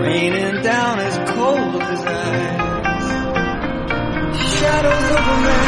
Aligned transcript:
raining 0.00 0.62
down 0.62 1.00
as 1.00 1.16
cold 1.30 1.82
as 1.82 2.00
ice. 2.04 3.08
Shadows 4.58 5.10
of 5.10 5.18
a 5.18 5.36
man. 5.42 5.67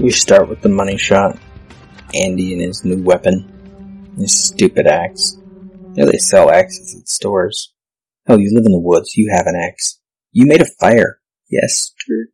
We 0.00 0.10
start 0.10 0.48
with 0.48 0.62
the 0.62 0.70
money 0.70 0.96
shot. 0.96 1.38
Andy 2.14 2.54
and 2.54 2.62
his 2.62 2.86
new 2.86 3.02
weapon. 3.02 4.14
His 4.16 4.32
stupid 4.32 4.86
axe. 4.86 5.36
You 5.92 5.92
know 5.96 6.10
they 6.10 6.16
sell 6.16 6.50
axes 6.50 6.96
at 6.98 7.06
stores. 7.06 7.74
Oh, 8.26 8.38
you 8.38 8.50
live 8.54 8.64
in 8.64 8.72
the 8.72 8.80
woods. 8.80 9.14
You 9.14 9.30
have 9.36 9.46
an 9.46 9.56
axe. 9.56 10.00
You 10.32 10.46
made 10.46 10.62
a 10.62 10.70
fire 10.80 11.20
yesterday, 11.50 12.30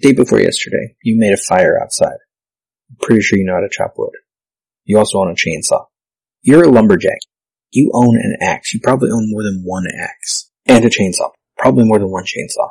day 0.00 0.14
before 0.14 0.40
yesterday. 0.40 0.96
You 1.02 1.18
made 1.18 1.34
a 1.34 1.36
fire 1.36 1.78
outside. 1.78 2.16
I'm 2.88 2.96
pretty 3.02 3.20
sure 3.20 3.38
you 3.38 3.44
know 3.44 3.56
how 3.56 3.60
to 3.60 3.68
chop 3.70 3.92
wood. 3.98 4.12
You 4.84 4.96
also 4.96 5.18
own 5.18 5.30
a 5.30 5.34
chainsaw. 5.34 5.84
You're 6.40 6.64
a 6.64 6.70
lumberjack. 6.70 7.18
You 7.72 7.90
own 7.92 8.16
an 8.16 8.38
axe. 8.40 8.72
You 8.72 8.80
probably 8.82 9.10
own 9.10 9.30
more 9.30 9.42
than 9.42 9.62
one 9.66 9.84
axe. 10.00 10.50
And 10.64 10.82
a 10.82 10.88
chainsaw. 10.88 11.32
Probably 11.58 11.84
more 11.84 11.98
than 11.98 12.10
one 12.10 12.24
chainsaw. 12.24 12.70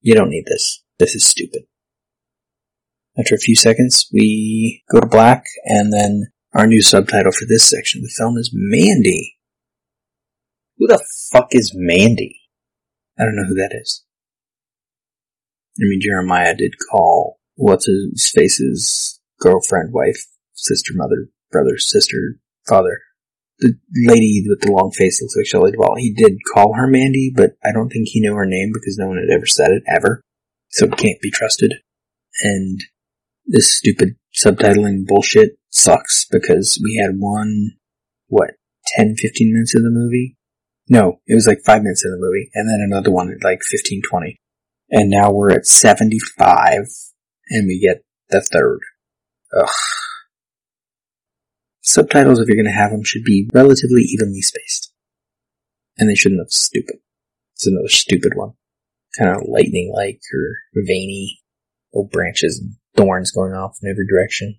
You 0.00 0.14
don't 0.14 0.30
need 0.30 0.46
this. 0.46 0.82
This 0.98 1.14
is 1.14 1.26
stupid. 1.26 1.64
After 3.18 3.34
a 3.34 3.38
few 3.38 3.56
seconds, 3.56 4.08
we 4.12 4.84
go 4.90 5.00
to 5.00 5.06
black, 5.06 5.44
and 5.64 5.92
then 5.92 6.28
our 6.54 6.66
new 6.66 6.82
subtitle 6.82 7.32
for 7.32 7.46
this 7.48 7.68
section 7.68 7.98
of 7.98 8.04
the 8.04 8.14
film 8.16 8.36
is 8.36 8.50
Mandy. 8.52 9.38
Who 10.76 10.86
the 10.86 11.04
fuck 11.32 11.48
is 11.50 11.72
Mandy? 11.74 12.40
I 13.18 13.24
don't 13.24 13.34
know 13.34 13.48
who 13.48 13.54
that 13.54 13.74
is. 13.74 14.04
I 15.78 15.82
mean, 15.82 16.00
Jeremiah 16.00 16.54
did 16.54 16.74
call 16.90 17.40
what's 17.56 17.86
his 17.86 18.30
face's 18.32 19.20
girlfriend, 19.40 19.92
wife, 19.92 20.24
sister, 20.54 20.92
mother, 20.94 21.28
brother, 21.50 21.76
sister, 21.78 22.38
father. 22.68 23.00
The 23.58 23.74
lady 24.06 24.44
with 24.48 24.60
the 24.60 24.70
long 24.70 24.92
face 24.92 25.20
looks 25.20 25.34
like 25.36 25.46
Shelley 25.46 25.72
Duvall. 25.72 25.96
He 25.96 26.14
did 26.14 26.38
call 26.54 26.74
her 26.74 26.86
Mandy, 26.86 27.32
but 27.34 27.56
I 27.64 27.72
don't 27.72 27.88
think 27.88 28.06
he 28.08 28.20
knew 28.20 28.34
her 28.34 28.46
name 28.46 28.70
because 28.72 28.96
no 28.96 29.08
one 29.08 29.18
had 29.18 29.34
ever 29.34 29.46
said 29.46 29.70
it, 29.72 29.82
ever. 29.88 30.22
So 30.68 30.86
it 30.86 30.96
can't 30.96 31.20
be 31.20 31.32
trusted. 31.32 31.74
And 32.42 32.80
this 33.48 33.72
stupid 33.72 34.16
subtitling 34.36 35.06
bullshit 35.06 35.58
sucks 35.70 36.26
because 36.26 36.78
we 36.82 37.00
had 37.02 37.16
one, 37.18 37.72
what, 38.28 38.50
10, 38.96 39.16
15 39.16 39.52
minutes 39.52 39.74
of 39.74 39.82
the 39.82 39.90
movie? 39.90 40.36
No, 40.88 41.20
it 41.26 41.34
was 41.34 41.46
like 41.46 41.58
five 41.64 41.82
minutes 41.82 42.04
of 42.04 42.12
the 42.12 42.18
movie, 42.18 42.50
and 42.54 42.68
then 42.68 42.80
another 42.80 43.10
one 43.10 43.30
at 43.30 43.44
like 43.44 43.62
15, 43.62 44.02
20. 44.08 44.40
And 44.90 45.10
now 45.10 45.30
we're 45.30 45.50
at 45.50 45.66
75, 45.66 46.86
and 47.50 47.66
we 47.66 47.80
get 47.80 48.02
the 48.30 48.40
third. 48.40 48.80
Ugh. 49.58 49.68
Subtitles, 51.82 52.38
if 52.38 52.48
you're 52.48 52.62
gonna 52.62 52.74
have 52.74 52.90
them, 52.90 53.02
should 53.02 53.24
be 53.24 53.48
relatively 53.52 54.02
evenly 54.02 54.42
spaced. 54.42 54.92
And 55.98 56.08
they 56.08 56.14
shouldn't 56.14 56.38
look 56.38 56.52
stupid. 56.52 56.96
It's 57.54 57.66
another 57.66 57.88
stupid 57.88 58.32
one. 58.34 58.52
Kind 59.18 59.30
of 59.30 59.48
lightning-like 59.48 60.20
or 60.32 60.82
veiny. 60.86 61.40
Little 61.92 62.08
branches 62.08 62.58
and 62.58 62.76
thorns 62.96 63.30
going 63.30 63.52
off 63.52 63.78
in 63.82 63.90
every 63.90 64.06
direction. 64.06 64.58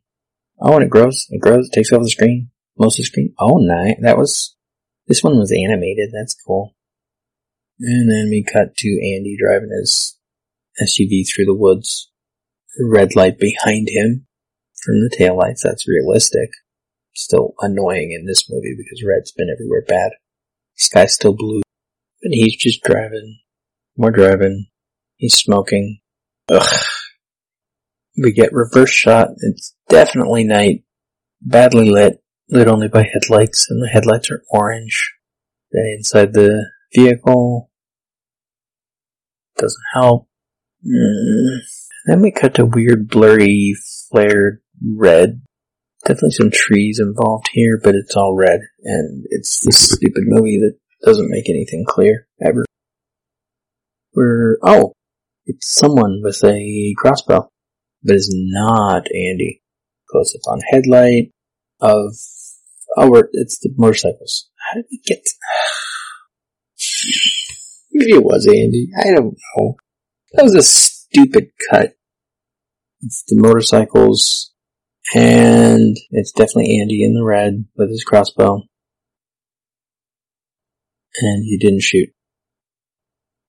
Oh, 0.61 0.75
and 0.75 0.83
it 0.83 0.89
grows. 0.89 1.27
It 1.29 1.41
grows. 1.41 1.67
It 1.67 1.73
takes 1.73 1.91
over 1.91 2.03
the 2.03 2.09
screen. 2.09 2.49
Most 2.77 2.97
of 2.97 3.03
the 3.03 3.07
screen. 3.07 3.33
Oh, 3.39 3.57
nice. 3.57 3.95
That 4.01 4.17
was 4.17 4.55
this 5.07 5.23
one 5.23 5.37
was 5.37 5.51
animated. 5.51 6.11
That's 6.13 6.35
cool. 6.45 6.75
And 7.79 8.09
then 8.09 8.29
we 8.29 8.43
cut 8.43 8.75
to 8.77 8.89
Andy 8.89 9.37
driving 9.39 9.71
his 9.71 10.17
SUV 10.81 11.23
through 11.27 11.45
the 11.45 11.55
woods. 11.55 12.11
The 12.77 12.85
red 12.85 13.15
light 13.15 13.39
behind 13.39 13.87
him 13.89 14.27
from 14.83 15.01
the 15.01 15.15
taillights. 15.17 15.61
That's 15.63 15.87
realistic. 15.87 16.49
Still 17.15 17.53
annoying 17.59 18.11
in 18.11 18.25
this 18.25 18.49
movie 18.49 18.75
because 18.77 19.03
red's 19.05 19.31
been 19.31 19.49
everywhere 19.49 19.83
bad. 19.87 20.11
Sky's 20.75 21.13
still 21.13 21.33
blue. 21.33 21.61
But 22.21 22.31
he's 22.31 22.55
just 22.55 22.83
driving. 22.83 23.39
More 23.97 24.11
driving. 24.11 24.67
He's 25.15 25.35
smoking. 25.35 25.99
Ugh. 26.49 26.85
We 28.21 28.31
get 28.31 28.53
reverse 28.53 28.91
shot. 28.91 29.29
It's 29.41 29.75
definitely 29.87 30.43
night. 30.43 30.83
Badly 31.41 31.89
lit 31.89 32.21
lit 32.49 32.67
only 32.67 32.87
by 32.87 33.03
headlights, 33.03 33.69
and 33.69 33.81
the 33.81 33.87
headlights 33.87 34.31
are 34.31 34.43
orange. 34.49 35.13
Inside 35.71 36.33
the 36.33 36.65
vehicle 36.95 37.69
doesn't 39.57 39.83
help. 39.93 40.27
Mm. 40.85 41.59
Then 42.05 42.21
we 42.21 42.31
cut 42.31 42.55
to 42.55 42.65
weird, 42.65 43.07
blurry, 43.07 43.75
flared 44.09 44.61
red. 44.83 45.41
Definitely 46.05 46.31
some 46.31 46.51
trees 46.51 46.99
involved 46.99 47.49
here, 47.51 47.79
but 47.83 47.93
it's 47.93 48.15
all 48.15 48.35
red, 48.35 48.61
and 48.83 49.25
it's 49.29 49.59
this 49.59 49.91
stupid 49.91 50.23
movie 50.25 50.59
that 50.59 50.77
doesn't 51.03 51.29
make 51.29 51.49
anything 51.49 51.85
clear 51.87 52.27
ever. 52.41 52.65
We're 54.15 54.57
oh, 54.63 54.93
it's 55.45 55.69
someone 55.69 56.21
with 56.23 56.41
a 56.43 56.95
crossbow, 56.97 57.49
but 58.03 58.15
it's 58.15 58.29
not 58.31 59.07
Andy. 59.13 59.61
Close 60.09 60.35
up 60.35 60.51
on 60.51 60.61
headlight 60.71 61.31
of 61.81 62.15
Oh, 62.97 63.09
we're, 63.09 63.29
it's 63.33 63.59
the 63.59 63.73
motorcycles. 63.77 64.49
How 64.57 64.75
did 64.75 64.85
we 64.91 64.99
get? 65.05 65.19
Maybe 67.91 68.13
it 68.13 68.23
was 68.23 68.47
Andy. 68.47 68.89
I 68.97 69.11
don't 69.11 69.37
know. 69.55 69.75
That 70.33 70.43
was 70.43 70.55
a 70.55 70.63
stupid 70.63 71.51
cut. 71.69 71.93
It's 73.01 73.23
the 73.27 73.41
motorcycles, 73.41 74.51
and 75.15 75.95
it's 76.11 76.31
definitely 76.31 76.79
Andy 76.81 77.03
in 77.03 77.13
the 77.13 77.23
red 77.23 77.65
with 77.75 77.89
his 77.89 78.03
crossbow. 78.03 78.63
And 81.21 81.43
he 81.43 81.57
didn't 81.57 81.83
shoot. 81.83 82.09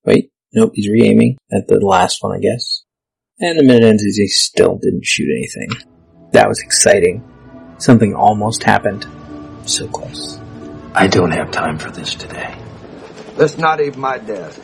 Wait, 0.05 0.31
nope, 0.53 0.72
he's 0.75 0.89
re-aiming 0.89 1.37
at 1.53 1.66
the 1.66 1.78
last 1.81 2.22
one, 2.22 2.37
I 2.37 2.41
guess. 2.41 2.84
And 3.43 3.59
the 3.59 3.65
minute 3.65 3.84
ends, 3.84 4.03
he 4.03 4.27
still 4.28 4.77
didn't 4.77 5.06
shoot 5.06 5.28
anything. 5.31 5.71
That 6.33 6.49
was 6.49 6.61
exciting. 6.61 7.25
Something 7.78 8.15
almost 8.15 8.62
happened. 8.62 9.06
So 9.65 9.89
close. 9.89 10.39
I 10.95 11.06
don't 11.06 11.31
have 11.31 11.51
time 11.51 11.78
for 11.78 11.91
this 11.91 12.15
today. 12.15 12.55
That's 13.37 13.56
not 13.56 13.81
even 13.81 14.01
my 14.01 14.19
desk. 14.19 14.61